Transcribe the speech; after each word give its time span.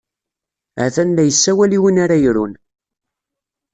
Ha-t-an 0.77 1.09
la 1.15 1.23
yessawal 1.25 1.71
i 1.77 1.79
win 1.83 2.01
ara 2.03 2.17
irun. 2.27 2.53